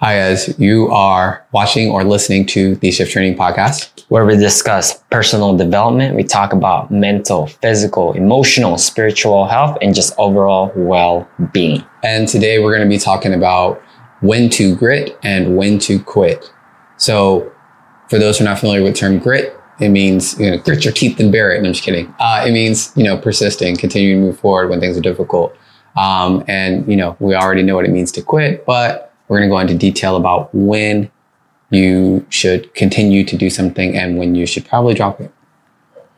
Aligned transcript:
Hi, 0.00 0.16
guys. 0.16 0.56
You 0.60 0.86
are 0.92 1.44
watching 1.50 1.90
or 1.90 2.04
listening 2.04 2.46
to 2.46 2.76
the 2.76 2.92
Shift 2.92 3.10
Training 3.10 3.36
Podcast. 3.36 4.04
where 4.10 4.24
we 4.24 4.36
discuss 4.36 5.02
personal 5.10 5.56
development. 5.56 6.14
We 6.14 6.22
talk 6.22 6.52
about 6.52 6.92
mental, 6.92 7.48
physical, 7.48 8.12
emotional, 8.12 8.78
spiritual 8.78 9.46
health, 9.48 9.76
and 9.82 9.96
just 9.96 10.14
overall 10.16 10.70
well 10.76 11.28
being. 11.52 11.84
And 12.04 12.28
today 12.28 12.60
we're 12.60 12.70
going 12.76 12.88
to 12.88 12.94
be 12.94 13.00
talking 13.00 13.34
about 13.34 13.82
when 14.20 14.50
to 14.50 14.76
grit 14.76 15.18
and 15.24 15.56
when 15.56 15.80
to 15.80 15.98
quit. 15.98 16.48
So, 16.96 17.50
for 18.08 18.20
those 18.20 18.38
who 18.38 18.44
are 18.44 18.48
not 18.50 18.60
familiar 18.60 18.84
with 18.84 18.92
the 18.92 19.00
term 19.00 19.18
grit, 19.18 19.58
it 19.80 19.88
means 19.88 20.38
you 20.38 20.48
know 20.48 20.58
grit 20.58 20.84
your 20.84 20.94
teeth 20.94 21.18
and 21.18 21.32
bear 21.32 21.50
it. 21.50 21.58
And 21.58 21.66
I'm 21.66 21.72
just 21.72 21.84
kidding. 21.84 22.14
Uh, 22.20 22.44
it 22.46 22.52
means 22.52 22.92
you 22.94 23.02
know 23.02 23.18
persisting, 23.18 23.76
continuing 23.76 24.22
to 24.22 24.26
move 24.28 24.38
forward 24.38 24.70
when 24.70 24.78
things 24.78 24.96
are 24.96 25.00
difficult. 25.00 25.56
Um, 25.96 26.44
and 26.46 26.88
you 26.88 26.96
know 26.96 27.16
we 27.18 27.34
already 27.34 27.64
know 27.64 27.74
what 27.74 27.84
it 27.84 27.90
means 27.90 28.12
to 28.12 28.22
quit, 28.22 28.64
but 28.64 29.07
we're 29.28 29.38
going 29.38 29.48
to 29.48 29.54
go 29.54 29.58
into 29.58 29.74
detail 29.74 30.16
about 30.16 30.54
when 30.54 31.10
you 31.70 32.26
should 32.30 32.72
continue 32.74 33.24
to 33.24 33.36
do 33.36 33.50
something 33.50 33.96
and 33.96 34.18
when 34.18 34.34
you 34.34 34.46
should 34.46 34.66
probably 34.66 34.94
drop 34.94 35.20
it. 35.20 35.32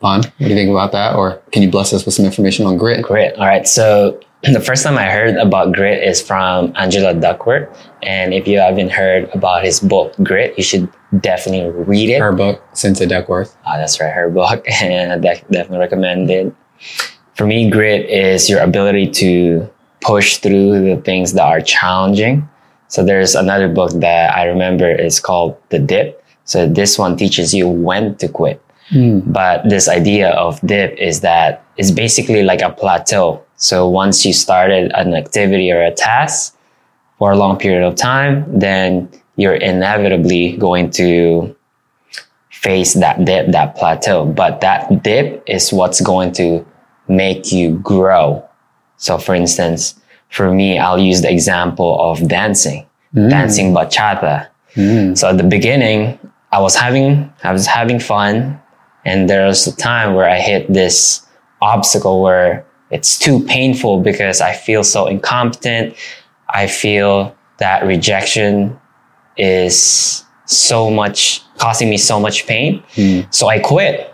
Vaughn, 0.01 0.21
what 0.21 0.39
do 0.39 0.48
you 0.48 0.55
think 0.55 0.71
about 0.71 0.93
that? 0.93 1.15
Or 1.16 1.43
can 1.52 1.62
you 1.62 1.71
bless 1.71 1.93
us 1.93 2.05
with 2.07 2.15
some 2.15 2.25
information 2.25 2.65
on 2.66 2.79
grit? 2.79 3.02
Grit. 3.02 3.37
All 3.37 3.47
right. 3.47 3.66
So 3.69 4.19
the 4.43 4.61
first 4.61 4.83
time 4.83 4.97
I 4.97 5.11
heard 5.11 5.37
about 5.37 5.73
grit 5.73 6.02
is 6.02 6.23
from 6.23 6.73
Angela 6.77 7.12
Duckworth. 7.12 7.69
And 8.02 8.33
if 8.33 8.49
you 8.49 8.59
haven't 8.59 8.91
heard 8.91 9.29
about 9.35 9.63
his 9.63 9.80
book, 9.80 10.15
Grit, 10.23 10.57
you 10.57 10.65
should 10.65 10.88
definitely 11.21 11.71
read 11.85 12.09
it. 12.09 12.21
Her 12.21 12.33
book, 12.33 12.63
Cynthia 12.73 13.07
Duckworth. 13.07 13.57
Ah, 13.66 13.77
that's 13.77 14.01
right, 14.01 14.13
her 14.13 14.30
book, 14.30 14.65
and 14.83 15.13
I 15.13 15.19
de- 15.19 15.45
definitely 15.51 15.79
recommend 15.79 16.30
it. 16.30 16.55
For 17.35 17.47
me, 17.47 17.69
grit 17.71 18.09
is 18.09 18.49
your 18.49 18.61
ability 18.61 19.11
to 19.11 19.71
push 20.01 20.38
through 20.38 20.95
the 20.95 21.01
things 21.02 21.35
that 21.35 21.45
are 21.45 21.61
challenging. 21.61 22.49
So 22.91 23.05
there's 23.05 23.35
another 23.35 23.69
book 23.69 23.93
that 24.03 24.37
I 24.37 24.45
remember 24.45 24.91
is 24.91 25.21
called 25.21 25.57
The 25.71 25.79
Dip. 25.79 26.23
So 26.45 26.67
this 26.67 26.99
one 26.99 27.16
teaches 27.16 27.55
you 27.55 27.69
when 27.69 28.16
to 28.16 28.29
quit. 28.29 28.60
Hmm. 28.88 29.21
But 29.21 29.69
this 29.69 29.88
idea 29.88 30.30
of 30.30 30.60
dip 30.66 30.99
is 30.99 31.21
that 31.21 31.65
it's 31.77 31.93
basically 31.93 32.43
like 32.43 32.61
a 32.61 32.71
plateau. 32.71 33.45
So 33.55 33.88
once 33.88 34.27
you 34.27 34.33
started 34.33 34.91
an 34.96 35.15
activity 35.15 35.71
or 35.71 35.80
a 35.80 35.95
task 35.95 36.57
for 37.18 37.30
a 37.30 37.37
long 37.37 37.57
period 37.57 37.87
of 37.87 37.95
time, 37.95 38.45
then 38.59 39.09
you're 39.37 39.55
inevitably 39.55 40.57
going 40.57 40.91
to 40.93 41.55
face 42.51 42.95
that 42.95 43.24
dip, 43.24 43.52
that 43.52 43.77
plateau. 43.77 44.27
But 44.27 44.61
that 44.63 45.05
dip 45.05 45.45
is 45.46 45.73
what's 45.73 46.01
going 46.01 46.33
to 46.33 46.66
make 47.07 47.52
you 47.52 47.79
grow. 47.79 48.45
So 48.96 49.18
for 49.18 49.37
instance, 49.37 49.99
for 50.31 50.53
me, 50.53 50.79
I'll 50.79 50.99
use 50.99 51.23
the 51.23 51.31
example 51.31 52.01
of 52.01 52.27
dancing, 52.27 52.87
mm. 53.15 53.29
dancing 53.29 53.75
bachata. 53.75 54.49
Mm. 54.75 55.19
So 55.19 55.29
at 55.29 55.37
the 55.37 55.45
beginning, 55.45 56.19
I 56.53 56.61
was 56.61 56.75
having, 56.75 57.33
I 57.43 57.53
was 57.53 57.67
having 57.67 58.01
fun. 58.01 58.61
And 59.05 59.29
there 59.31 59.47
was 59.47 59.67
a 59.67 59.77
time 59.77 60.15
where 60.15 60.29
I 60.29 60.41
hit 60.41 60.73
this 60.73 61.27
obstacle 61.61 62.23
where 62.23 62.67
it's 62.91 63.19
too 63.19 63.45
painful 63.45 64.01
because 64.01 64.41
I 64.41 64.53
feel 64.53 64.84
so 64.84 65.06
incompetent. 65.06 65.97
I 66.49 66.67
feel 66.67 67.34
that 67.59 67.84
rejection 67.84 68.78
is 69.37 70.25
so 70.47 70.91
much 70.91 71.43
causing 71.59 71.91
me 71.91 71.99
so 71.99 72.19
much 72.19 72.47
pain. 72.47 72.83
Mm. 72.95 73.33
So 73.33 73.49
I 73.49 73.61
quit. 73.61 74.12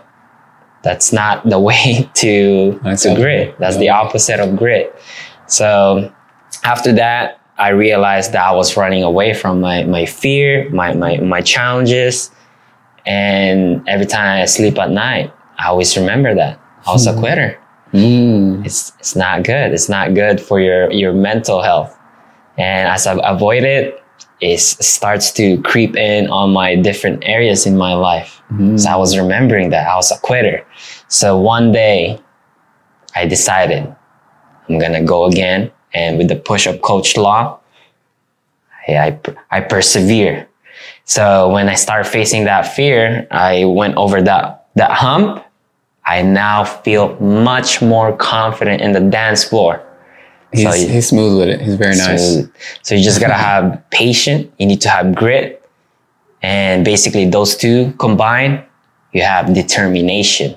That's 0.83 1.11
not 1.11 1.47
the 1.49 1.59
way 1.69 2.09
to, 2.15 2.79
That's 2.83 3.03
to 3.03 3.15
grit. 3.15 3.57
That's 3.59 3.77
the 3.77 3.89
opposite 3.89 4.39
of 4.39 4.55
grit. 4.55 4.93
So 5.47 6.13
after 6.63 6.93
that, 6.93 7.39
I 7.57 7.69
realized 7.69 8.33
that 8.33 8.45
I 8.45 8.51
was 8.51 8.77
running 8.77 9.03
away 9.03 9.33
from 9.33 9.61
my, 9.61 9.83
my 9.83 10.05
fear, 10.05 10.69
my, 10.69 10.93
my, 10.93 11.17
my 11.17 11.41
challenges. 11.41 12.29
And 13.05 13.87
every 13.87 14.05
time 14.05 14.43
I 14.43 14.45
sleep 14.45 14.77
at 14.77 14.91
night, 14.91 15.33
I 15.57 15.69
always 15.69 15.97
remember 15.97 16.35
that 16.35 16.59
I 16.85 16.91
was 16.91 17.07
a 17.07 17.17
quitter. 17.17 17.59
Mm. 17.93 18.65
It's, 18.65 18.91
it's 18.99 19.15
not 19.15 19.43
good. 19.43 19.73
It's 19.73 19.89
not 19.89 20.13
good 20.13 20.39
for 20.39 20.59
your, 20.59 20.91
your 20.91 21.13
mental 21.13 21.61
health. 21.61 21.97
And 22.57 22.87
as 22.87 23.07
I 23.07 23.17
avoid 23.23 23.63
it, 23.63 24.03
it 24.39 24.59
starts 24.59 25.31
to 25.31 25.59
creep 25.63 25.95
in 25.95 26.29
on 26.29 26.51
my 26.51 26.75
different 26.75 27.23
areas 27.25 27.65
in 27.65 27.75
my 27.75 27.93
life. 27.93 28.41
So 28.77 28.89
I 28.89 28.95
was 28.95 29.17
remembering 29.17 29.71
that 29.71 29.87
I 29.87 29.95
was 29.95 30.11
a 30.11 30.17
quitter. 30.19 30.65
So 31.07 31.37
one 31.37 31.71
day 31.71 32.21
I 33.15 33.25
decided 33.25 33.93
I'm 34.69 34.79
to 34.79 35.01
go 35.03 35.25
again. 35.25 35.71
And 35.93 36.17
with 36.17 36.27
the 36.27 36.35
push 36.35 36.67
of 36.67 36.81
Coach 36.81 37.17
Law, 37.17 37.59
I, 38.87 38.97
I, 38.97 39.19
I 39.51 39.61
persevere. 39.61 40.47
So 41.05 41.49
when 41.51 41.69
I 41.69 41.75
start 41.75 42.05
facing 42.05 42.45
that 42.45 42.63
fear, 42.63 43.27
I 43.31 43.65
went 43.65 43.95
over 43.95 44.21
that, 44.21 44.67
that 44.75 44.91
hump. 44.91 45.43
I 46.05 46.21
now 46.21 46.63
feel 46.63 47.15
much 47.19 47.81
more 47.81 48.15
confident 48.15 48.81
in 48.81 48.91
the 48.93 48.99
dance 48.99 49.43
floor. 49.43 49.81
He's, 50.53 50.63
So 50.63 50.73
you- 50.73 50.87
he's 50.87 51.07
smooth 51.09 51.39
with 51.39 51.49
it. 51.49 51.61
He's 51.61 51.75
very 51.75 51.95
nice. 51.95 52.35
So, 52.35 52.49
so 52.83 52.95
you 52.95 53.03
just 53.03 53.19
gotta 53.19 53.33
have 53.51 53.83
patience. 53.89 54.47
You 54.57 54.67
need 54.67 54.81
to 54.81 54.89
have 54.89 55.15
grit. 55.15 55.63
And 56.41 56.85
basically 56.85 57.25
those 57.29 57.55
two 57.57 57.93
combined, 57.99 58.63
you 59.11 59.23
have 59.23 59.53
determination. 59.53 60.55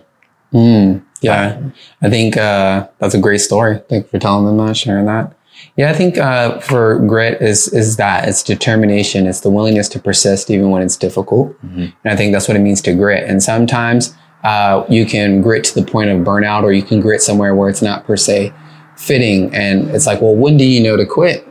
Mm, 0.52 1.02
yeah, 1.20 1.60
I 2.02 2.10
think 2.10 2.36
uh, 2.36 2.88
that's 2.98 3.14
a 3.14 3.20
great 3.20 3.40
story. 3.40 3.80
Thank 3.88 4.04
you 4.04 4.10
for 4.10 4.18
telling 4.18 4.46
them 4.46 4.66
that, 4.66 4.76
sharing 4.76 5.06
that. 5.06 5.36
Yeah, 5.76 5.90
I 5.90 5.92
think 5.92 6.16
uh, 6.16 6.58
for 6.60 6.98
grit 7.00 7.40
is 7.42 7.68
is 7.68 7.96
that 7.96 8.28
it's 8.28 8.42
determination. 8.42 9.26
It's 9.26 9.40
the 9.40 9.50
willingness 9.50 9.88
to 9.90 9.98
persist 9.98 10.50
even 10.50 10.70
when 10.70 10.82
it's 10.82 10.96
difficult, 10.96 11.54
and 12.02 12.12
I 12.12 12.16
think 12.16 12.32
that's 12.32 12.48
what 12.48 12.56
it 12.56 12.60
means 12.60 12.80
to 12.82 12.94
grit. 12.94 13.28
And 13.28 13.42
sometimes 13.42 14.14
uh, 14.42 14.84
you 14.88 15.04
can 15.04 15.42
grit 15.42 15.64
to 15.64 15.74
the 15.74 15.84
point 15.90 16.10
of 16.10 16.18
burnout, 16.20 16.62
or 16.62 16.72
you 16.72 16.82
can 16.82 17.00
grit 17.00 17.20
somewhere 17.20 17.54
where 17.54 17.68
it's 17.68 17.82
not 17.82 18.06
per 18.06 18.16
se 18.16 18.52
fitting, 18.96 19.54
and 19.54 19.90
it's 19.90 20.06
like, 20.06 20.20
well, 20.20 20.34
when 20.34 20.56
do 20.56 20.64
you 20.64 20.82
know 20.82 20.96
to 20.96 21.04
quit? 21.04 21.46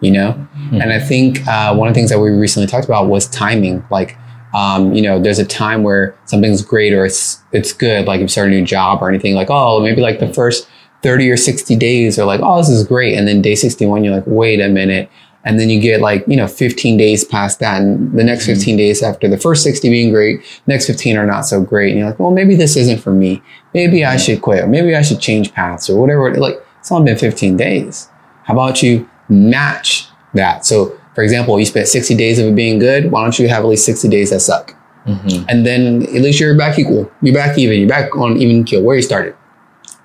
You 0.00 0.10
know, 0.10 0.48
and 0.72 0.92
I 0.92 0.98
think 0.98 1.46
uh, 1.46 1.74
one 1.74 1.88
of 1.88 1.94
the 1.94 1.98
things 1.98 2.10
that 2.10 2.18
we 2.18 2.30
recently 2.30 2.66
talked 2.66 2.84
about 2.84 3.08
was 3.08 3.26
timing. 3.28 3.84
Like, 3.90 4.18
um, 4.54 4.94
you 4.94 5.02
know, 5.02 5.20
there's 5.20 5.40
a 5.40 5.44
time 5.44 5.82
where 5.82 6.16
something's 6.26 6.62
great 6.62 6.92
or 6.92 7.04
it's 7.04 7.42
it's 7.52 7.72
good, 7.72 8.06
like 8.06 8.18
if 8.18 8.22
you 8.22 8.28
start 8.28 8.48
a 8.48 8.50
new 8.50 8.64
job 8.64 9.02
or 9.02 9.08
anything, 9.08 9.34
like, 9.34 9.50
oh, 9.50 9.80
maybe 9.80 10.00
like 10.00 10.20
the 10.20 10.32
first 10.32 10.68
30 11.02 11.30
or 11.30 11.36
60 11.36 11.76
days 11.76 12.18
are 12.18 12.24
like, 12.24 12.40
oh, 12.42 12.58
this 12.58 12.70
is 12.70 12.86
great. 12.86 13.18
And 13.18 13.28
then 13.28 13.42
day 13.42 13.56
61, 13.56 14.04
you're 14.04 14.14
like, 14.14 14.24
wait 14.26 14.60
a 14.60 14.68
minute. 14.68 15.10
And 15.44 15.60
then 15.60 15.68
you 15.68 15.78
get 15.80 16.00
like, 16.00 16.24
you 16.26 16.36
know, 16.36 16.46
15 16.46 16.96
days 16.96 17.24
past 17.24 17.58
that. 17.60 17.82
And 17.82 18.16
the 18.18 18.24
next 18.24 18.46
15 18.46 18.76
days 18.78 19.02
after 19.02 19.28
the 19.28 19.36
first 19.36 19.62
60 19.64 19.90
being 19.90 20.10
great, 20.10 20.40
next 20.66 20.86
15 20.86 21.18
are 21.18 21.26
not 21.26 21.42
so 21.42 21.60
great. 21.60 21.90
And 21.90 21.98
you're 21.98 22.08
like, 22.08 22.18
well, 22.18 22.30
maybe 22.30 22.54
this 22.54 22.76
isn't 22.76 23.00
for 23.00 23.12
me. 23.12 23.42
Maybe 23.74 24.04
I 24.04 24.16
should 24.16 24.40
quit 24.40 24.64
or 24.64 24.66
maybe 24.66 24.94
I 24.94 25.02
should 25.02 25.20
change 25.20 25.52
paths 25.52 25.90
or 25.90 26.00
whatever. 26.00 26.32
Like, 26.34 26.64
it's 26.80 26.90
only 26.90 27.10
been 27.10 27.18
15 27.18 27.56
days. 27.56 28.08
How 28.44 28.54
about 28.54 28.82
you 28.82 29.08
match 29.28 30.06
that? 30.32 30.64
So, 30.64 30.98
for 31.14 31.22
example, 31.22 31.58
you 31.58 31.66
spent 31.66 31.88
60 31.88 32.14
days 32.16 32.38
of 32.38 32.46
it 32.46 32.54
being 32.54 32.78
good. 32.78 33.10
Why 33.10 33.22
don't 33.22 33.38
you 33.38 33.48
have 33.48 33.64
at 33.64 33.68
least 33.68 33.86
60 33.86 34.08
days 34.08 34.30
that 34.30 34.40
suck? 34.40 34.76
Mm-hmm. 35.06 35.44
And 35.48 35.66
then 35.66 36.02
at 36.02 36.22
least 36.22 36.40
you're 36.40 36.56
back 36.56 36.78
equal. 36.78 37.10
You're 37.22 37.34
back 37.34 37.58
even. 37.58 37.78
You're 37.78 37.88
back 37.88 38.16
on 38.16 38.36
even 38.38 38.64
kill 38.64 38.82
where 38.82 38.96
you 38.96 39.02
started. 39.02 39.36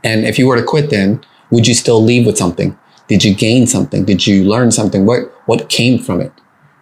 And 0.04 0.26
if 0.26 0.38
you 0.38 0.48
were 0.48 0.58
to 0.58 0.64
quit, 0.64 0.90
then 0.90 1.24
would 1.52 1.68
you 1.68 1.74
still 1.74 2.04
leave 2.04 2.26
with 2.26 2.38
something? 2.38 2.78
Did 3.08 3.24
you 3.24 3.34
gain 3.34 3.66
something? 3.66 4.06
Did 4.06 4.28
you 4.28 4.44
learn 4.44 4.72
something? 4.72 5.06
What 5.06 5.34
what 5.48 5.70
came 5.70 6.00
from 6.00 6.22
it? 6.22 6.32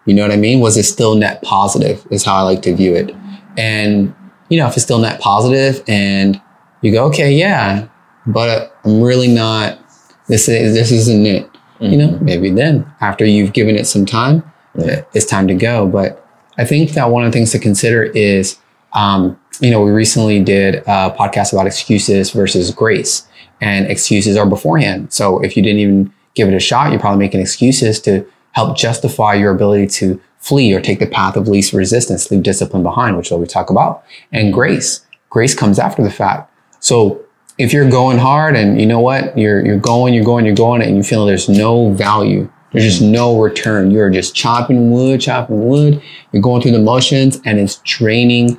You 0.06 0.14
know 0.14 0.24
what 0.24 0.32
I 0.32 0.38
mean? 0.38 0.60
Was 0.60 0.78
it 0.78 0.84
still 0.84 1.16
net 1.16 1.42
positive? 1.42 2.06
Is 2.12 2.26
how 2.26 2.36
I 2.36 2.42
like 2.42 2.62
to 2.64 2.76
view 2.76 2.96
it. 2.96 3.16
And 3.58 4.14
you 4.50 4.60
know, 4.60 4.68
if 4.68 4.74
it's 4.74 4.84
still 4.84 5.00
net 5.00 5.20
positive, 5.22 5.84
and 5.88 6.42
you 6.82 6.92
go, 6.92 7.06
okay, 7.06 7.32
yeah, 7.34 7.88
but 8.26 8.78
I'm 8.84 9.02
really 9.02 9.28
not. 9.28 9.80
This 10.28 10.50
is 10.50 10.74
this 10.74 10.92
isn't 10.92 11.26
it. 11.26 11.50
You 11.80 11.98
know, 11.98 12.18
maybe 12.22 12.50
then 12.50 12.92
after 13.02 13.26
you've 13.26 13.54
given 13.54 13.76
it 13.76 13.86
some 13.86 14.06
time, 14.06 14.44
it's 14.76 15.26
time 15.26 15.48
to 15.48 15.54
go. 15.54 15.88
But 15.88 16.26
I 16.58 16.66
think 16.66 16.92
that 16.92 17.10
one 17.10 17.24
of 17.24 17.32
the 17.32 17.38
things 17.38 17.52
to 17.52 17.60
consider 17.60 18.04
is, 18.04 18.58
um, 18.94 19.40
you 19.60 19.70
know, 19.70 19.82
we 19.82 19.92
recently 19.92 20.44
did 20.44 20.76
a 20.76 21.16
podcast 21.18 21.54
about 21.54 21.68
excuses 21.68 22.32
versus 22.32 22.72
grace, 22.72 23.28
and 23.62 23.88
excuses 23.88 24.38
are 24.38 24.46
beforehand. 24.46 25.12
So 25.14 25.40
if 25.40 25.58
you 25.58 25.64
didn't 25.64 25.80
even 25.80 26.14
give 26.36 26.48
it 26.48 26.54
a 26.54 26.60
shot, 26.60 26.92
you're 26.92 27.00
probably 27.00 27.20
making 27.20 27.42
excuses 27.42 28.00
to 28.02 28.26
help 28.52 28.78
justify 28.78 29.34
your 29.34 29.52
ability 29.52 29.88
to 29.88 30.20
flee 30.40 30.74
or 30.74 30.82
take 30.82 31.00
the 31.00 31.08
path 31.08 31.36
of 31.36 31.48
least 31.48 31.74
resistance, 31.74 32.30
leave 32.32 32.44
discipline 32.44 32.84
behind, 32.84 33.18
which 33.18 33.28
is 33.28 33.32
what 33.32 33.42
we 33.42 33.48
talk 33.48 33.70
about. 33.70 34.04
And 34.32 34.54
grace, 34.54 35.06
grace 35.30 35.54
comes 35.54 35.80
after 35.80 36.04
the 36.04 36.12
fact. 36.12 36.52
So 36.80 37.24
if 37.58 37.74
you're 37.74 37.90
going 37.90 38.18
hard 38.18 38.56
and 38.56 38.80
you 38.80 38.86
know 38.86 39.00
what, 39.00 39.38
you're 39.38 39.66
you're 39.66 39.80
going, 39.80 40.14
you're 40.14 40.24
going, 40.24 40.46
you're 40.46 40.56
going, 40.56 40.82
and 40.82 40.96
you 40.96 41.04
feel 41.04 41.26
there's 41.26 41.50
no 41.50 41.92
value, 41.92 42.50
there's 42.72 42.84
just 42.84 43.02
no 43.02 43.40
return. 43.40 43.92
You're 43.92 44.10
just 44.10 44.36
chopping 44.36 44.92
wood, 44.92 45.22
chopping 45.22 45.68
wood. 45.68 46.02
You're 46.32 46.42
going 46.42 46.62
through 46.62 46.72
the 46.74 46.80
motions, 46.80 47.40
and 47.46 47.60
it's 47.60 47.78
draining 47.84 48.58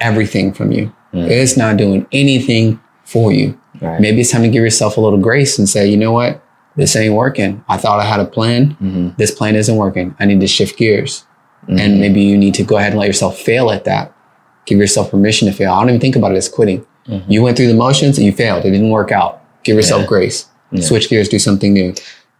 everything 0.00 0.52
from 0.52 0.70
you. 0.72 0.92
It's 1.12 1.56
not 1.56 1.76
doing 1.78 2.06
anything 2.12 2.78
for 3.04 3.32
you. 3.32 3.58
Right. 3.80 4.00
Maybe 4.00 4.20
it's 4.20 4.30
time 4.30 4.42
to 4.42 4.48
give 4.48 4.62
yourself 4.62 4.96
a 4.96 5.00
little 5.00 5.18
grace 5.18 5.58
and 5.58 5.68
say, 5.68 5.88
you 5.88 5.96
know 5.96 6.12
what, 6.12 6.42
this 6.76 6.94
ain't 6.94 7.14
working. 7.14 7.64
I 7.68 7.76
thought 7.78 7.98
I 7.98 8.04
had 8.04 8.20
a 8.20 8.24
plan. 8.26 8.76
Mhm. 8.82 9.16
This 9.16 9.30
plan 9.32 9.56
isn't 9.56 9.74
working. 9.74 10.14
I 10.20 10.26
need 10.26 10.40
to 10.40 10.46
shift 10.46 10.78
gears. 10.78 11.24
Mhm. 11.68 11.80
And 11.80 12.00
maybe 12.00 12.20
you 12.20 12.36
need 12.36 12.54
to 12.54 12.62
go 12.62 12.76
ahead 12.76 12.92
and 12.92 13.00
let 13.00 13.06
yourself 13.06 13.38
fail 13.38 13.70
at 13.70 13.84
that. 13.84 14.12
Give 14.66 14.78
yourself 14.78 15.10
permission 15.10 15.48
to 15.48 15.54
fail. 15.54 15.72
I 15.72 15.80
don't 15.80 15.88
even 15.88 16.00
think 16.00 16.14
about 16.16 16.32
it 16.32 16.36
as 16.36 16.48
quitting. 16.48 16.84
Mhm. 17.08 17.22
You 17.28 17.42
went 17.42 17.56
through 17.56 17.68
the 17.68 17.74
motions 17.74 18.18
and 18.18 18.26
you 18.26 18.32
failed. 18.32 18.64
It 18.64 18.70
didn't 18.70 18.90
work 18.90 19.12
out. 19.12 19.40
Give 19.64 19.76
yourself 19.76 20.02
Yeah. 20.02 20.06
grace. 20.08 20.46
Yeah. 20.72 20.82
Switch 20.82 21.08
gears, 21.08 21.28
do 21.28 21.38
something 21.38 21.72
new. 21.72 21.94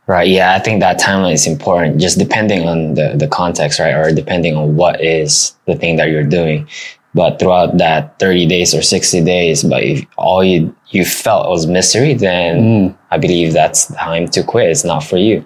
Right. 0.06 0.28
Yeah, 0.28 0.54
I 0.54 0.58
think 0.58 0.80
that 0.80 0.98
timeline 0.98 1.34
is 1.34 1.46
important, 1.46 1.98
just 2.00 2.18
depending 2.18 2.66
on 2.66 2.94
the, 2.94 3.12
the 3.14 3.28
context, 3.28 3.78
right? 3.78 3.92
Or 3.94 4.10
depending 4.12 4.56
on 4.56 4.76
what 4.76 5.02
is 5.04 5.52
the 5.66 5.74
thing 5.74 5.96
that 5.96 6.08
you're 6.10 6.22
doing. 6.24 6.66
But 7.14 7.38
throughout 7.38 7.76
that 7.78 8.18
30 8.18 8.46
days 8.46 8.74
or 8.74 8.80
60 8.82 9.20
days, 9.22 9.62
but 9.64 9.82
if 9.82 10.04
all 10.16 10.42
you, 10.44 10.74
you 10.90 11.04
felt 11.04 11.48
was 11.48 11.66
misery, 11.66 12.14
then 12.14 12.56
Mm. 12.90 12.94
I 13.10 13.18
believe 13.18 13.52
that's 13.52 13.86
time 13.94 14.28
to 14.28 14.42
quit. 14.42 14.70
It's 14.70 14.84
not 14.84 15.02
for 15.04 15.16
you. 15.18 15.44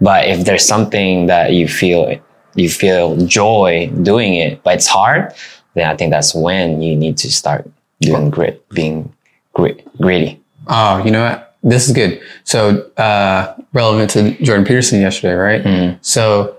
But 0.00 0.26
if 0.28 0.44
there's 0.44 0.64
something 0.66 1.26
that 1.26 1.52
you 1.52 1.68
feel, 1.68 2.14
you 2.54 2.68
feel 2.68 3.16
joy 3.26 3.90
doing 4.02 4.34
it, 4.34 4.62
but 4.62 4.74
it's 4.74 4.86
hard, 4.86 5.32
then 5.74 5.88
I 5.88 5.96
think 5.96 6.10
that's 6.10 6.34
when 6.34 6.80
you 6.82 6.96
need 6.96 7.16
to 7.18 7.30
start 7.32 7.68
doing 8.00 8.30
grit, 8.30 8.66
being 8.70 9.12
grit, 9.52 9.86
gritty. 10.00 10.40
Oh, 10.66 11.04
you 11.04 11.10
know 11.10 11.24
what? 11.24 11.56
This 11.62 11.86
is 11.88 11.94
good. 11.94 12.20
So, 12.44 12.90
uh, 12.96 13.54
relevant 13.72 14.10
to 14.10 14.32
Jordan 14.42 14.64
Peterson 14.66 15.00
yesterday, 15.00 15.34
right? 15.34 15.64
Mhm. 15.64 15.98
So, 16.02 16.56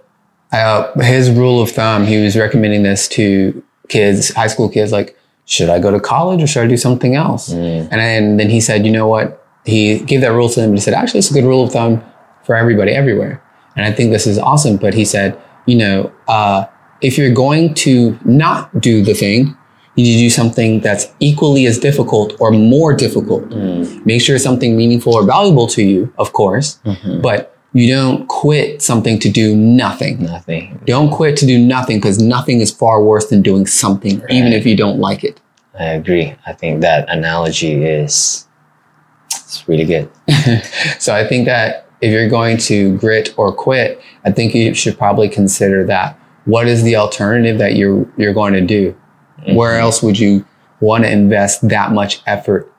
uh, 0.51 0.91
his 0.99 1.29
rule 1.29 1.61
of 1.61 1.69
thumb, 1.71 2.05
he 2.05 2.23
was 2.23 2.35
recommending 2.35 2.83
this 2.83 3.07
to 3.09 3.61
kids, 3.89 4.33
high 4.33 4.47
school 4.47 4.69
kids, 4.69 4.91
like, 4.91 5.15
should 5.45 5.69
I 5.69 5.79
go 5.79 5.91
to 5.91 5.99
college 5.99 6.41
or 6.41 6.47
should 6.47 6.63
I 6.63 6.67
do 6.67 6.77
something 6.77 7.15
else? 7.15 7.53
Mm. 7.53 7.87
And 7.91 8.01
then, 8.01 8.37
then 8.37 8.49
he 8.49 8.59
said, 8.59 8.85
you 8.85 8.91
know 8.91 9.07
what? 9.07 9.43
He 9.63 9.99
gave 9.99 10.21
that 10.21 10.31
rule 10.31 10.49
to 10.49 10.59
them, 10.59 10.71
but 10.71 10.77
he 10.77 10.81
said, 10.81 10.93
actually, 10.95 11.19
it's 11.19 11.29
a 11.29 11.33
good 11.33 11.43
rule 11.43 11.63
of 11.63 11.71
thumb 11.71 12.03
for 12.43 12.55
everybody 12.55 12.91
everywhere. 12.91 13.41
And 13.75 13.85
I 13.85 13.91
think 13.91 14.11
this 14.11 14.25
is 14.25 14.39
awesome. 14.39 14.77
But 14.77 14.93
he 14.93 15.05
said, 15.05 15.37
you 15.65 15.75
know, 15.75 16.11
uh, 16.27 16.65
if 17.01 17.17
you're 17.17 17.31
going 17.31 17.73
to 17.75 18.17
not 18.25 18.79
do 18.79 19.03
the 19.03 19.13
thing, 19.13 19.55
you 19.95 20.03
need 20.03 20.13
to 20.13 20.19
do 20.19 20.29
something 20.29 20.81
that's 20.81 21.07
equally 21.19 21.65
as 21.65 21.79
difficult 21.79 22.33
or 22.39 22.51
more 22.51 22.93
difficult. 22.93 23.47
Mm. 23.49 24.05
Make 24.05 24.21
sure 24.21 24.35
it's 24.35 24.43
something 24.43 24.75
meaningful 24.75 25.13
or 25.13 25.23
valuable 25.23 25.67
to 25.67 25.81
you, 25.83 26.11
of 26.17 26.33
course, 26.33 26.79
Mhm. 26.85 27.21
but 27.21 27.55
you 27.73 27.93
don't 27.93 28.27
quit 28.27 28.81
something 28.81 29.19
to 29.19 29.29
do 29.29 29.55
nothing. 29.55 30.23
Nothing. 30.23 30.79
Don't 30.85 31.09
quit 31.11 31.35
to 31.37 31.45
do 31.45 31.57
nothing 31.59 31.97
because 31.97 32.19
nothing 32.19 32.61
is 32.61 32.71
far 32.71 33.03
worse 33.03 33.27
than 33.27 33.41
doing 33.41 33.65
something, 33.67 34.21
even 34.29 34.53
if 34.53 34.65
you 34.65 34.75
don't 34.75 34.99
like 34.99 35.23
it. 35.23 35.39
I 35.77 35.85
agree. 35.85 36.33
I 36.45 36.53
think 36.53 36.81
that 36.81 37.05
analogy 37.09 37.83
is 37.83 38.45
it's 39.33 39.67
really 39.67 39.83
good. 39.85 40.09
so 40.99 41.13
I 41.13 41.25
think 41.27 41.45
that 41.45 41.87
if 42.01 42.11
you're 42.11 42.29
going 42.29 42.57
to 42.57 42.97
grit 42.97 43.33
or 43.37 43.51
quit, 43.51 43.99
I 44.25 44.31
think 44.31 44.53
you 44.55 44.73
should 44.73 44.97
probably 44.97 45.29
consider 45.29 45.85
that. 45.85 46.17
What 46.45 46.67
is 46.67 46.83
the 46.83 46.95
alternative 46.95 47.57
that 47.57 47.75
you're 47.75 48.05
you're 48.17 48.33
going 48.33 48.53
to 48.53 48.61
do? 48.61 48.95
Where 49.53 49.77
Mhm. 49.77 49.81
else 49.81 50.01
would 50.03 50.17
you 50.19 50.45
want 50.81 51.03
to 51.03 51.11
invest 51.11 51.67
that 51.69 51.91
much 51.91 52.21
effort? 52.27 52.71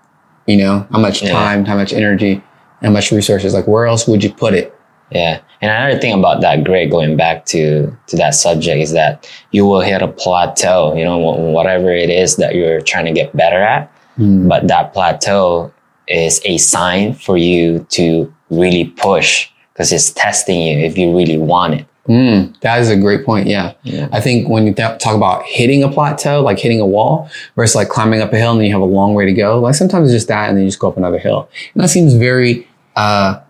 You 0.47 0.56
know, 0.58 0.87
how 0.93 0.99
much 0.99 1.23
Yeah. 1.23 1.32
time, 1.32 1.64
how 1.64 1.76
much 1.76 1.93
energy, 1.93 2.41
how 2.82 2.91
much 2.91 3.11
resources? 3.12 3.55
Like 3.55 3.67
where 3.67 3.87
else 3.87 4.06
would 4.06 4.23
you 4.23 4.31
put 4.32 4.55
it? 4.55 4.73
Yeah. 5.11 5.38
And 5.62 5.70
another 5.70 5.99
thing 5.99 6.12
about 6.14 6.41
that 6.43 6.64
grit, 6.64 6.91
going 6.91 7.17
back 7.17 7.47
to 7.47 7.93
to 8.08 8.17
that 8.17 8.35
subject, 8.35 8.81
is 8.82 8.93
that 8.93 9.26
you 9.53 9.64
will 9.67 9.81
hit 9.81 10.03
a 10.03 10.08
plateau. 10.08 10.94
You 10.97 11.05
know, 11.05 11.19
whatever 11.19 11.91
it 11.93 12.11
is 12.11 12.37
that 12.37 12.55
you're 12.55 12.81
trying 12.81 13.06
to 13.06 13.12
get 13.12 13.35
better 13.37 13.62
at, 13.62 13.88
but 14.19 14.67
that 14.69 14.93
plateau 14.93 15.70
is 16.08 16.41
a 16.44 16.56
sign 16.58 17.12
for 17.14 17.37
you 17.37 17.85
to 17.91 18.32
really 18.50 18.85
push 18.85 19.49
because 19.73 19.93
it's 19.93 20.11
testing 20.11 20.61
you 20.62 20.79
if 20.85 20.97
you 20.99 21.17
really 21.17 21.38
want 21.38 21.75
it. 21.75 21.87
Mm, 22.08 22.58
that 22.61 22.81
is 22.81 22.88
a 22.91 22.97
great 22.97 23.25
point. 23.25 23.47
Yeah. 23.49 23.73
Yeah. 23.82 24.08
I 24.12 24.20
think 24.20 24.49
when 24.49 24.67
you 24.67 24.73
th- 24.75 24.99
talk 25.00 25.14
about 25.17 25.43
hitting 25.44 25.82
a 25.82 25.88
plateau, 25.88 26.41
like 26.43 26.58
hitting 26.58 26.81
a 26.81 26.87
wall, 26.87 27.29
versus 27.56 27.75
like 27.75 27.88
climbing 27.88 28.20
up 28.20 28.32
a 28.32 28.37
hill 28.38 28.53
and 28.53 28.61
then 28.61 28.67
you 28.67 28.73
have 28.73 28.81
a 28.81 28.85
long 28.85 29.14
way 29.14 29.25
to 29.26 29.32
go, 29.32 29.58
like 29.61 29.75
sometimes 29.75 30.08
it's 30.08 30.17
just 30.17 30.29
that 30.29 30.49
and 30.49 30.56
then 30.56 30.64
you 30.64 30.69
just 30.70 30.79
go 30.79 30.88
up 30.88 30.97
another 30.97 31.19
hill. 31.19 31.49
And 31.75 31.82
that 31.82 31.88
seems 31.88 32.14
very, 32.14 32.67
uh, 32.97 33.41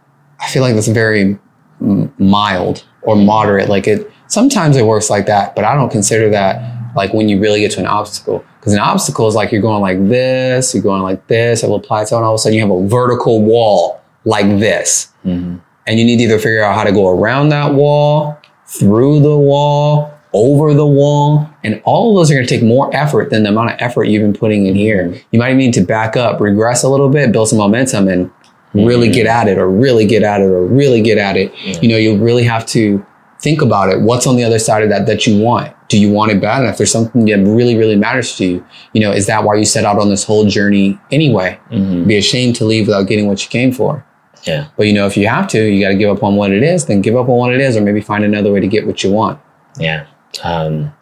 I 0.41 0.49
feel 0.49 0.62
like 0.62 0.75
that's 0.75 0.88
very 0.88 1.38
m- 1.81 2.12
mild 2.19 2.85
or 3.03 3.14
moderate. 3.17 3.69
Like 3.69 3.87
it, 3.87 4.11
sometimes 4.29 4.76
it 4.76 4.85
works 4.87 5.11
like 5.11 5.26
that, 5.26 5.55
but 5.55 5.64
I 5.64 5.75
don't 5.75 5.91
consider 5.91 6.31
that 6.31 6.94
like 6.97 7.12
when 7.12 7.29
you 7.29 7.38
really 7.38 7.61
get 7.61 7.73
to 7.73 7.81
an 7.81 7.87
obstacle. 7.87 8.44
Because 8.58 8.73
an 8.73 8.81
obstacle 8.81 9.29
is 9.29 9.35
like 9.35 9.53
you're 9.53 9.62
going 9.62 9.81
like 9.82 10.08
this, 10.08 10.75
you're 10.75 10.82
going 10.82 11.03
like 11.03 11.26
this, 11.29 11.62
a 11.62 11.67
little 11.67 11.79
plateau, 11.79 12.17
and 12.17 12.25
all 12.25 12.32
of 12.32 12.37
a 12.37 12.38
sudden 12.38 12.56
you 12.58 12.62
have 12.67 12.70
a 12.70 12.88
vertical 12.88 13.43
wall 13.43 14.00
like 14.25 14.47
this 14.58 15.12
Mhm. 15.25 15.61
and 15.87 15.99
you 16.00 16.05
need 16.05 16.17
to 16.17 16.25
either 16.25 16.38
figure 16.38 16.64
out 16.64 16.75
how 16.75 16.82
to 16.82 16.91
go 16.91 17.08
around 17.08 17.50
that 17.50 17.75
wall, 17.75 18.37
through 18.67 19.21
the 19.21 19.37
wall, 19.37 20.13
over 20.33 20.75
the 20.75 20.87
wall, 20.87 21.49
and 21.65 21.81
all 21.85 22.11
of 22.11 22.17
those 22.17 22.31
are 22.31 22.35
going 22.35 22.47
to 22.47 22.55
take 22.55 22.65
more 22.65 22.95
effort 22.95 23.31
than 23.31 23.43
the 23.43 23.49
amount 23.49 23.71
of 23.71 23.77
effort 23.79 24.05
you've 24.05 24.23
been 24.23 24.39
putting 24.39 24.67
in 24.67 24.75
here. 24.75 25.15
You 25.31 25.39
might 25.39 25.57
need 25.57 25.73
to 25.75 25.81
back 25.81 26.17
up, 26.17 26.41
regress 26.41 26.83
a 26.83 26.89
little 26.89 27.09
bit, 27.09 27.33
build 27.33 27.49
some 27.49 27.59
momentum, 27.59 28.09
and 28.09 28.31
really 28.75 29.09
get 29.11 29.27
at 29.27 29.49
it, 29.49 29.57
or 29.57 29.71
really 29.71 30.07
get 30.07 30.23
at 30.23 30.41
it, 30.41 30.45
or 30.45 30.67
really 30.67 31.01
get 31.01 31.17
at 31.17 31.37
it. 31.37 31.55
Yeah. 31.65 31.81
You 31.81 31.89
know, 31.89 31.97
you'll 31.97 32.19
really 32.19 32.45
have 32.45 32.67
to 32.67 33.05
think 33.41 33.63
about 33.63 33.89
it. 33.89 34.01
What's 34.03 34.27
on 34.27 34.37
the 34.37 34.45
other 34.45 34.59
side 34.59 34.83
of 34.83 34.89
that 34.91 35.07
that 35.07 35.27
you 35.27 35.41
want? 35.43 35.73
Do 35.89 35.99
you 35.99 36.11
want 36.11 36.33
it 36.33 36.41
bad 36.41 36.63
enough? 36.63 36.77
There's 36.77 36.91
something 36.91 37.25
that 37.27 37.39
really, 37.39 37.77
really 37.77 37.97
matters 37.97 38.37
to 38.37 38.45
you. 38.45 38.67
You 38.93 39.03
know, 39.03 39.13
is 39.13 39.27
that 39.27 39.45
why 39.45 39.55
you 39.55 39.65
set 39.65 39.85
out 39.85 39.99
on 39.99 40.11
this 40.11 40.25
whole 40.25 40.45
journey 40.47 40.99
anyway? 41.11 41.59
Mhm. 41.71 42.07
Be 42.07 42.17
ashamed 42.17 42.57
to 42.57 42.65
leave 42.65 42.89
without 42.89 43.07
getting 43.07 43.27
what 43.29 43.43
you 43.43 43.49
came 43.49 43.73
for. 43.73 44.05
Yeah. 44.46 44.69
But 44.76 44.87
you 44.87 44.93
know, 44.93 45.06
if 45.06 45.16
you 45.16 45.28
have 45.28 45.48
to, 45.48 45.62
you 45.62 45.82
got 45.82 45.88
to 45.88 45.96
give 45.96 46.16
up 46.16 46.22
on 46.22 46.37
what 46.37 46.52
it 46.52 46.62
is, 46.62 46.87
then 46.87 47.00
give 47.00 47.16
up 47.16 47.28
on 47.28 47.37
what 47.37 47.52
it 47.52 47.60
is, 47.60 47.76
or 47.76 47.81
maybe 47.81 48.00
find 48.00 48.25
another 48.25 48.52
way 48.52 48.60
to 48.60 48.69
get 48.69 48.87
what 48.87 49.02
you 49.02 49.10
want. 49.10 49.40
Yeah. 49.78 50.06
Um, 50.44 50.94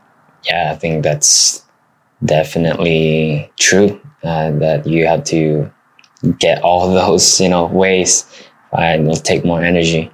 yeah, 0.45 0.73
I 0.73 0.77
think 0.77 1.03
that's 1.05 1.65
definitely 2.25 3.53
true. 3.59 4.01
Uh, 4.23 4.53
that 4.53 4.87
you 4.87 5.07
have 5.07 5.23
to 5.23 5.71
get 6.39 6.63
all 6.63 6.93
those, 6.95 7.41
you 7.41 7.49
know, 7.49 7.67
ways 7.67 8.25
and 8.73 9.07
it'll 9.07 9.23
take 9.23 9.45
more 9.45 9.63
energy. 9.63 10.11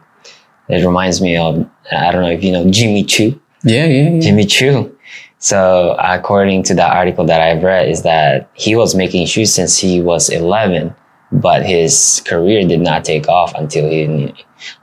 It 0.68 0.84
reminds 0.84 1.20
me 1.20 1.36
of, 1.36 1.68
I 1.92 2.12
don't 2.12 2.22
know 2.22 2.30
if 2.30 2.44
you 2.44 2.52
know 2.52 2.68
Jimmy 2.70 3.04
Choo. 3.04 3.40
Yeah, 3.62 3.86
yeah, 3.86 4.10
yeah. 4.10 4.20
Jimmy 4.20 4.46
Choo. 4.46 4.96
So 5.38 5.96
according 5.98 6.64
to 6.64 6.74
that 6.74 6.94
article 6.94 7.24
that 7.26 7.40
I've 7.40 7.62
read 7.62 7.88
is 7.88 8.02
that 8.02 8.50
he 8.54 8.76
was 8.76 8.94
making 8.94 9.26
shoes 9.26 9.54
since 9.54 9.78
he 9.78 10.00
was 10.00 10.28
11, 10.28 10.94
but 11.32 11.64
his 11.64 12.22
career 12.26 12.66
did 12.66 12.80
not 12.80 13.04
take 13.04 13.28
off 13.28 13.54
until 13.54 13.88
he, 13.88 14.34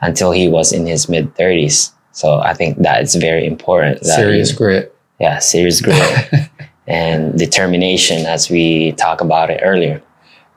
until 0.02 0.32
he 0.32 0.48
was 0.48 0.72
in 0.74 0.86
his 0.86 1.08
mid 1.10 1.34
30s. 1.36 1.92
So 2.12 2.40
I 2.40 2.54
think 2.54 2.80
that 2.82 3.02
is 3.04 3.16
very 3.16 3.46
important. 3.46 4.02
That 4.02 4.16
Serious 4.16 4.52
you- 4.52 4.58
grit. 4.58 4.96
yeah, 5.20 5.40
serious 5.40 5.82
grit 5.82 6.50
and 6.88 7.38
determination 7.38 8.26
as 8.26 8.50
we 8.50 8.94
talk 8.94 9.22
about 9.22 9.50
it 9.50 9.60
earlier. 9.64 10.02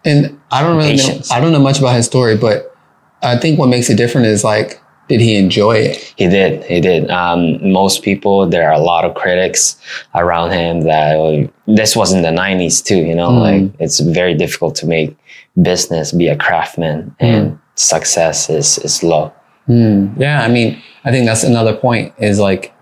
And 0.05 0.41
I 0.51 0.63
don't 0.63 0.77
really 0.79 0.97
know, 0.97 1.21
I 1.31 1.41
don't 1.41 1.53
know 1.53 1.61
much 1.61 1.79
about 1.79 1.95
his 1.97 2.07
story, 2.07 2.37
but 2.37 2.75
I 3.23 3.37
think 3.37 3.59
what 3.59 3.69
makes 3.69 3.91
it 3.91 3.97
different 3.97 4.27
is 4.29 4.43
like, 4.43 4.80
did 5.11 5.21
he 5.21 5.35
enjoy 5.37 5.73
it? 5.73 6.15
He 6.17 6.29
did, 6.29 6.63
he 6.65 6.81
did. 6.81 7.11
Um, 7.11 7.73
most 7.73 8.03
people, 8.03 8.49
there 8.49 8.69
are 8.69 8.73
a 8.73 8.79
lot 8.93 9.05
of 9.05 9.15
critics 9.17 9.77
around 10.15 10.53
him 10.53 10.83
that 10.83 11.17
oh, 11.17 11.49
this 11.67 11.97
was 11.97 12.13
in 12.13 12.23
the 12.23 12.29
90s 12.31 12.83
too, 12.83 12.97
you 13.11 13.15
know, 13.17 13.29
Mm. 13.31 13.41
like 13.41 13.81
it's 13.81 13.99
very 14.01 14.35
difficult 14.35 14.77
to 14.77 14.87
make 14.87 15.17
business, 15.61 16.13
be 16.13 16.29
a 16.29 16.37
craftsman, 16.37 17.15
and 17.19 17.59
success 17.75 18.49
is, 18.49 18.79
is 18.79 19.03
low. 19.03 19.33
Hmm. 19.67 20.09
Yeah, 20.17 20.43
I 20.43 20.49
mean, 20.49 20.81
I 21.05 21.11
think 21.11 21.27
that's 21.27 21.43
another 21.45 21.75
point 21.75 22.15
is 22.19 22.39
like, 22.39 22.73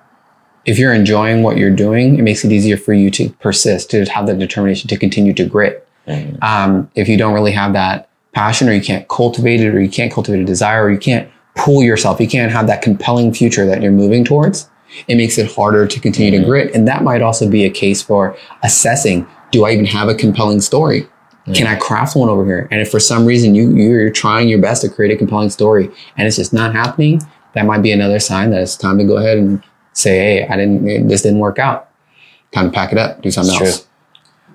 if 0.66 0.78
you're 0.78 0.92
enjoying 0.92 1.42
what 1.42 1.56
you're 1.56 1.75
doing, 1.75 2.18
it 2.18 2.23
makes 2.23 2.44
it 2.44 2.52
easier 2.52 2.76
for 2.76 2.92
you 2.92 3.11
to 3.12 3.30
persist, 3.40 3.90
to 3.92 4.04
have 4.04 4.26
that 4.26 4.38
determination 4.38 4.87
to 4.88 4.97
continue 4.99 5.32
to 5.35 5.44
grit. 5.47 5.85
Mhm. 6.06 6.42
um, 6.42 6.90
if 6.94 7.06
you 7.08 7.16
don't 7.18 7.35
really 7.35 7.52
have 7.52 7.73
that 7.75 8.08
passion 8.32 8.66
or 8.68 8.73
you 8.73 8.80
can't 8.80 9.06
cultivate 9.08 9.61
it 9.61 9.75
or 9.75 9.80
you 9.80 9.90
can't 9.90 10.11
cultivate 10.12 10.40
a 10.40 10.44
desire 10.44 10.85
or 10.85 10.90
you 10.90 10.99
can't 10.99 11.28
pull 11.58 11.82
yourself, 11.82 12.20
you 12.20 12.28
can't 12.28 12.50
have 12.52 12.66
that 12.68 12.80
compelling 12.82 13.34
future 13.34 13.66
that 13.66 13.82
you're 13.82 13.92
moving 13.92 14.24
towards, 14.24 14.68
it 15.08 15.16
makes 15.16 15.36
it 15.36 15.52
harder 15.52 15.86
to 15.86 16.00
continue 16.00 16.30
to 16.30 16.38
Mhm. 16.38 16.46
grit. 16.46 16.74
And 16.74 16.88
that 16.88 17.02
might 17.02 17.20
also 17.20 17.48
be 17.48 17.64
a 17.64 17.70
case 17.70 18.00
for 18.00 18.36
assessing, 18.62 19.26
do 19.50 19.64
I 19.66 19.72
even 19.72 19.84
have 19.86 20.08
a 20.08 20.14
compelling 20.14 20.60
story? 20.60 21.06
Can 21.54 21.66
I 21.66 21.76
craft 21.76 22.14
one 22.14 22.28
over 22.28 22.44
here? 22.44 22.68
And 22.70 22.80
if 22.82 22.90
for 22.90 23.00
some 23.00 23.24
reason 23.24 23.54
you, 23.54 23.70
you're 23.70 24.10
trying 24.10 24.48
your 24.50 24.58
best 24.58 24.82
to 24.82 24.88
create 24.90 25.10
a 25.10 25.16
compelling 25.16 25.48
story 25.48 25.90
and 26.18 26.26
it's 26.26 26.36
just 26.36 26.52
not 26.52 26.74
happening, 26.74 27.22
that 27.54 27.64
might 27.64 27.80
be 27.80 27.90
another 27.90 28.18
sign 28.18 28.50
that 28.50 28.60
it's 28.60 28.76
time 28.76 28.98
to 28.98 29.04
go 29.04 29.16
ahead 29.16 29.38
and 29.38 29.62
say, 29.94 30.18
Hey, 30.18 30.46
I 30.46 30.56
didn't, 30.56 31.08
this 31.08 31.22
didn't 31.22 31.38
work 31.38 31.58
out. 31.58 31.88
Time 32.52 32.66
to 32.66 32.70
pack 32.70 32.92
it 32.92 32.98
up, 32.98 33.22
do 33.22 33.30
something 33.30 33.54
It's 33.54 33.62
else. 33.62 33.78
true. 33.80 33.86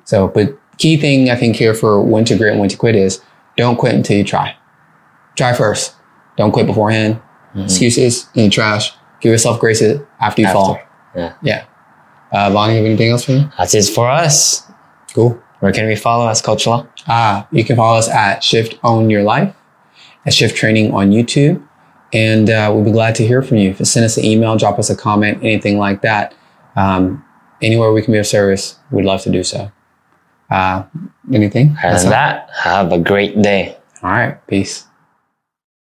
So, 0.05 0.27
but 0.27 0.55
key 0.77 0.97
thing 0.97 1.31
I 1.31 1.35
think 1.35 1.55
here 1.55 1.73
for 1.73 1.99
when 1.99 2.25
to 2.25 2.35
grit 2.37 2.51
and 2.51 2.59
when 2.59 2.69
to 2.69 2.77
quit 2.77 2.95
is 2.95 3.21
don't 3.57 3.75
quit 3.77 3.95
until 3.95 4.17
you 4.17 4.23
try. 4.23 4.55
Try 5.35 5.53
first. 5.53 5.93
Don't 6.37 6.51
quit 6.51 6.65
beforehand. 6.67 7.19
Mhm. 7.55 7.65
Excuses 7.65 8.27
in 8.35 8.45
the 8.45 8.49
trash. 8.49 8.93
Give 9.21 9.31
yourself 9.31 9.59
grace 9.59 9.81
after 10.19 10.41
you 10.41 10.47
After. 10.47 10.53
fall. 10.53 10.79
Yeah. 11.15 11.33
Yeah. 11.41 11.63
Uh, 12.31 12.49
have 12.51 12.67
anything 12.85 13.09
else 13.11 13.25
for 13.25 13.33
me? 13.33 13.47
That's 13.57 13.75
it 13.75 13.83
for 13.93 14.09
us. 14.09 14.63
Cool. 15.13 15.37
Where 15.59 15.71
can 15.71 15.85
we 15.87 15.95
follow 15.95 16.25
us, 16.25 16.41
Coach 16.41 16.65
Law? 16.65 16.87
Ah, 17.07 17.47
you 17.51 17.63
can 17.63 17.75
follow 17.75 17.97
us 17.97 18.09
at 18.09 18.43
Shift 18.43 18.77
Own 18.83 19.09
Your 19.09 19.23
Life. 19.23 19.53
at 20.25 20.33
Shift 20.33 20.55
Training 20.55 20.93
on 20.93 21.11
YouTube. 21.11 21.61
And 22.13 22.49
uh, 22.49 22.71
we'll 22.73 22.83
be 22.83 22.91
glad 22.91 23.13
to 23.15 23.27
hear 23.27 23.41
from 23.41 23.57
you. 23.57 23.73
Send 23.83 24.05
us 24.05 24.17
an 24.17 24.23
email, 24.23 24.55
drop 24.55 24.79
us 24.79 24.89
a 24.89 24.95
comment, 24.95 25.39
anything 25.43 25.77
like 25.77 26.01
that. 26.01 26.33
Um, 26.75 27.23
anywhere 27.61 27.91
we 27.91 28.01
can 28.01 28.13
be 28.13 28.19
of 28.19 28.27
service, 28.27 28.77
we'd 28.91 29.05
love 29.05 29.21
to 29.23 29.29
do 29.29 29.43
so. 29.43 29.71
Uh, 30.49 30.83
anything? 31.33 31.75
Than 31.81 32.09
that, 32.09 32.49
have 32.63 32.91
a 32.91 32.99
great 32.99 33.41
day. 33.41 33.77
All 34.01 34.11
right. 34.11 34.47
Peace. 34.47 34.85